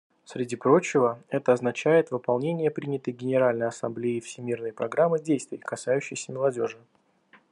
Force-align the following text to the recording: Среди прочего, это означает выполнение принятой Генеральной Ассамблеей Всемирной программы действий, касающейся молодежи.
Среди 0.25 0.55
прочего, 0.55 1.19
это 1.29 1.53
означает 1.53 2.09
выполнение 2.09 2.71
принятой 2.71 3.13
Генеральной 3.13 3.67
Ассамблеей 3.67 4.19
Всемирной 4.19 4.73
программы 4.73 5.19
действий, 5.19 5.59
касающейся 5.59 6.31
молодежи. 6.33 6.79